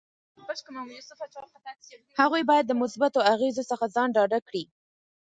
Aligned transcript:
هغوی 2.19 2.43
باید 2.49 2.65
د 2.67 2.73
مثبتو 2.81 3.19
اغیزو 3.33 3.63
څخه 3.71 3.85
ځان 3.95 4.09
ډاډه 4.15 4.39
کړي. 4.47 4.63